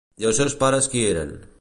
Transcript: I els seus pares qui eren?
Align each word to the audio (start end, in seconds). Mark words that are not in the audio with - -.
I 0.23 0.27
els 0.29 0.39
seus 0.41 0.55
pares 0.63 0.89
qui 0.95 1.07
eren? 1.15 1.37